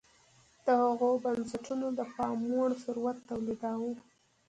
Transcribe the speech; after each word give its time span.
دغو 0.65 1.09
بنسټونو 1.23 1.87
د 1.97 1.99
پاموړ 2.15 2.69
ثروت 2.83 3.17
تولیداوه. 3.29 3.93